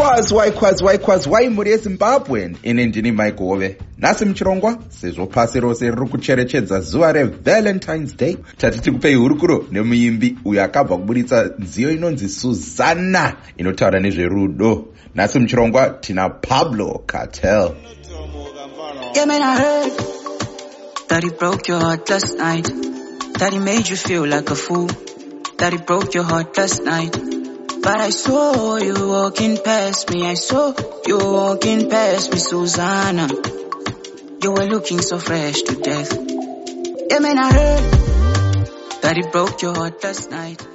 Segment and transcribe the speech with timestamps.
[0.00, 6.08] waikwazi waikwazi waikwazi waimhuri yezimbabwe ini ndini mike hove nhasi muchirongwa sezvo pasi rose riri
[6.08, 14.00] kucherechedza zuva revalentines day tati tikupei hurukuro nemuimbi uyo akabva kuburitsa nziyo inonzi suzana inotaura
[14.00, 14.84] nezverudo
[15.14, 17.70] nhasi muchirongwa tina pablo cartel
[19.14, 19.98] Yeah, man, I heard
[21.08, 22.64] that he broke your heart last night.
[23.40, 24.86] That he made you feel like a fool.
[25.58, 27.29] That he broke your heart last night.
[27.82, 30.26] But I saw you walking past me.
[30.26, 30.74] I saw
[31.06, 33.28] you walking past me, Susanna.
[34.42, 36.12] You were looking so fresh to death.
[37.10, 37.84] Yeah, man, I heard
[39.02, 40.66] that he broke your heart last night.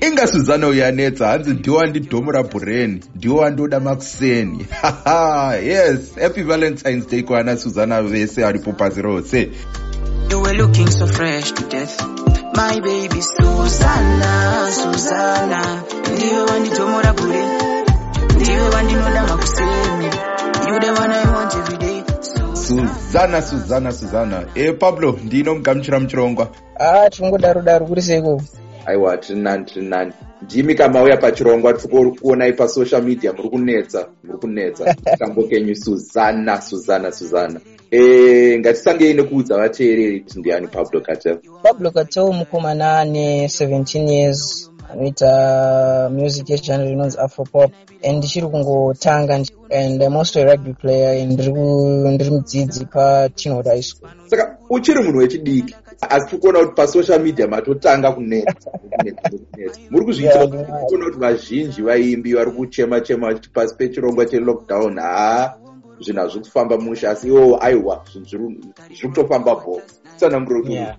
[0.00, 4.66] inga suzana uyo anetsa hanzi ndiwo andidhomu rabhureni ndiwo andoda makuseni
[5.70, 9.50] yes happy valentines day kuana suzana vese aripo pasi rose
[10.34, 11.94] You were looking so fresh to death.
[12.56, 15.82] My baby Susanna, Susanna.
[16.12, 17.44] Ndiwe wanditomora bure.
[18.36, 20.06] Ndiwe wandinoda makuseni.
[20.68, 22.02] You the one I want every day.
[22.54, 26.48] suzana suzana suzana e pablo ndinomugamuchira muchirongwa
[26.78, 28.42] ah tinongodaro daro kuri seiko
[28.86, 34.38] aiwa tiri nani tiri nani ndimi kamauya pachirongwa tiri kuonai pasocial media muri kunetsa muri
[34.38, 37.60] kunetsa tambo kenyu suzana suzana suzana
[38.58, 46.50] ngatisangei nekuudza vateereri kuti ndiani pablo cartel pablo cartel mukomana ane 17 years anoita music
[46.50, 47.72] yegenre inonzi afropop.
[48.04, 49.34] And ndichiri kungotanga
[49.70, 54.10] and I'm also a rugby player and ndiri mudzidzi patinold high school.
[54.26, 58.70] Saka uchiri munhu wechidiki asi tiri kuona kuti pasocial media matotanga kunetsa.
[59.90, 65.54] muri kuzviitira kuona kuti vazhinji vaimbi vari kuchema chema vachiti pasi pechirongwa chelockdown haa
[66.00, 69.80] zvinhu hazvi kufamba musha asi iwo aiwa zvinhu zviri kutofamba bo
[70.16, 70.96] tsana muri Yeah.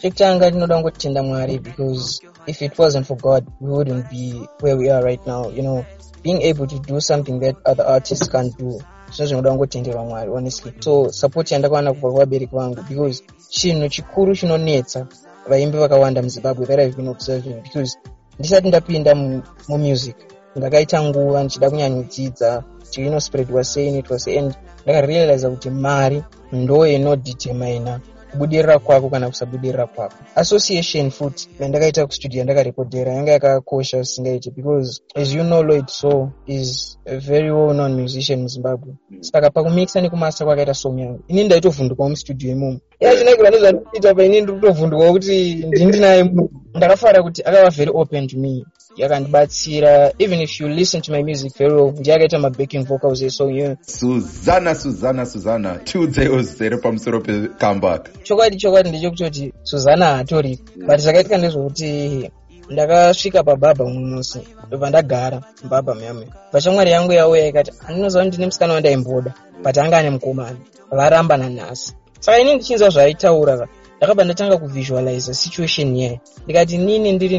[0.00, 4.90] chekutanga ndinoda kungotenda mwari because if it wasn't for god we wouldn't be where we
[4.90, 5.50] are right now.
[5.50, 5.84] You know
[6.22, 8.80] being able to do something that other artists can't do
[9.10, 10.72] zvino zvinoda kungotenderwa mwari honestly.
[10.80, 15.06] So support yandakawana kubva kuvabereki vangu because chinhu chikuru chinonetsa
[15.48, 17.98] vaimbi vakawanda muzimbabwe that i've been observing because
[18.38, 20.16] ndisati ndapinda mu- mumusic
[20.56, 24.54] ndakaita nguva ndichida kunyanyodzidza kuti inospreadwa sei inoitwa sei and
[24.84, 26.22] ndakarealiza kuti mari
[26.52, 28.00] ndo inodetermina
[28.30, 30.14] kubudirira kwako kana kusabudirira kwako.
[30.34, 36.98] Association futi yandakaita kustudio yandakarekodhera yanga yakakosha zvisingaiti because as you know lloyd so is
[37.06, 42.50] a very well known musician muzimbabwe saka pakumixa nekumasa kwakaita song yangu ini ndaitovhundukawo mustudio
[42.52, 42.78] imomo.
[43.00, 46.50] Yachinaikira nezvandinoita paini ndiri kutovhundukawo kuti ndindinaye munhu.
[46.74, 48.64] Ndakafara kuti akava very open to me
[48.96, 50.12] yakandibatsira.
[50.18, 53.76] Even if you listen to my music very well ndiye akaita mabacking vocals esong iyoyo
[53.86, 62.30] suzana suzana suzana tiudzeiwo zere pamusoro pekambaka chokwadi chokwadi ndechokutoti suzana haatori but zvakaitika ndezvokuti
[62.70, 68.46] ndakasvika pabhabha mumwe musi ndobva ndagara mubhabha muyamwe vachamwari yangu yauya ikati handinoziva kuti ndine
[68.46, 69.34] musikana wandaimboda
[69.64, 70.56] but anga ane mukomana.
[70.90, 71.94] Varamba nanhasi.
[72.20, 77.38] Saka ini ndichinzwa zvaaitaura ndakabva ndatanga kuvisualiza situation yaye ndikati nini ndiri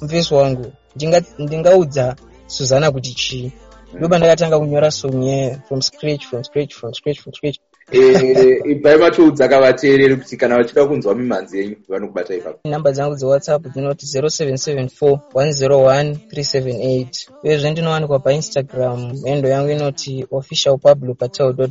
[0.00, 3.52] ni muvesi wangu ndinga- ndingaudza suzana kuti chii
[3.94, 7.58] ndobva ndakatanga kunyora song yaye from scratch from scratch from scratch from scratch
[8.72, 12.68] ibvai matoudza kavateereri kuti kana vachida kunzwa mimhanzi yenyu vanokubata ipapo.
[12.68, 17.06] Namba dzangu dzewhatsapp dzinoti 0774101378
[17.44, 21.62] uyezve ndinowanikwa painstagram hendo yangu inoti official pablo patel zw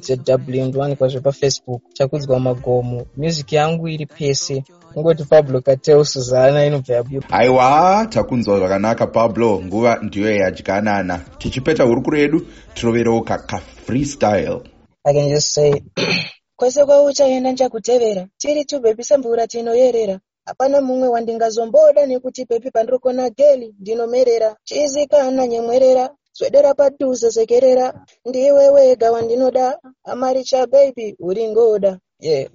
[0.47, 3.05] ndinowanikwa pafacebook chakudzwa magomo.
[3.17, 4.63] Music yangu iri pese.
[4.93, 7.21] Kungoti pablo catel suzana inobva yabuya.
[7.29, 9.61] Aiwa takunzwa zvakanaka pablo.
[9.65, 14.61] Nguva ndiyo yadyanana tichipeta hurukuro yedu tiroverewo kakafreestyle
[15.05, 15.83] I can just say
[16.57, 18.27] kwese kwauchaenda nchakutevera.
[18.37, 20.19] Tiri tubhebisa mvura tinoyerera.
[20.45, 24.55] Hapana mumwe wandingazomboda nekuti pepi pandirikona geli ndinomerera.
[24.63, 28.05] Chizikana nyemwerera swedera padhuze sekerera.
[28.25, 29.79] Ndiwe wega wandinoda.
[30.03, 31.99] Amaricha baby uri ngoda.
[32.19, 32.49] Yeah.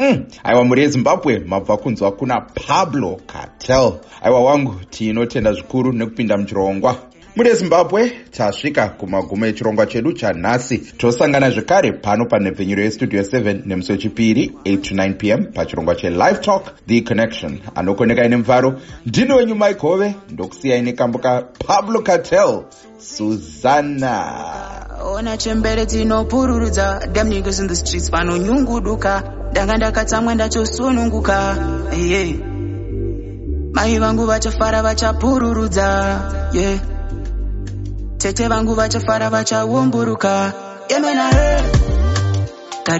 [0.00, 6.96] Mm, aiwa mhuri yezimbabwe mabva kunzwa kuna pablo cartel aiwa wangu tinotenda zvikuru nekupinda muchirongwa
[7.36, 10.78] muri yezimbabwe tasvika kumagumo echirongwa chedu chanhasi.
[10.78, 16.72] Tosangana zvekare pano panhepfenyuro yestudio 7 nemusi wechipiri 8 to 9 pm pachirongwa chelive talk
[16.86, 17.60] the connection.
[17.74, 22.62] Anokonekai nemufaro ndini wenyu mike hove ndokusiyai nekambuka pablo cartel
[22.98, 24.32] suzana
[25.04, 31.56] ona chembere dzinopururudza dam niggas in the streets vanonyunguduka ndanga ndakatsamwa ndachosununguka.
[31.96, 32.28] Yeah.
[33.72, 36.20] mai vangu vachafara vachapururudza.
[36.52, 36.91] Yeah.
[38.22, 38.48] Tete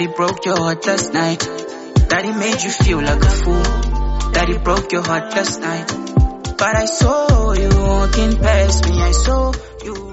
[0.09, 1.39] broke your heart last night.
[2.09, 3.63] That he made you feel like a fool.
[4.33, 5.87] That he broke your heart last night.
[6.59, 9.01] But i saw you walking past me.
[9.01, 9.53] I saw
[9.85, 10.12] you.